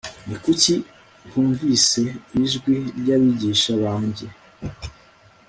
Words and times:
ni 0.27 0.35
kuki 0.43 0.75
ntumvise 1.27 2.03
ijwi 2.41 2.75
ry'abigisha 2.99 3.71
banjye 3.83 4.27